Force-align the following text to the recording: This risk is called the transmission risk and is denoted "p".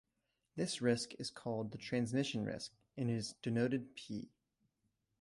This 0.55 0.81
risk 0.81 1.13
is 1.19 1.29
called 1.29 1.69
the 1.71 1.77
transmission 1.77 2.43
risk 2.43 2.71
and 2.97 3.07
is 3.07 3.33
denoted 3.43 3.93
"p". 3.93 4.31